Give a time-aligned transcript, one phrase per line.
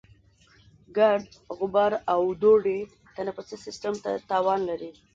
[0.97, 2.79] ګرد، غبار او دوړې
[3.15, 4.91] تنفسي سیستم ته تاوان لري.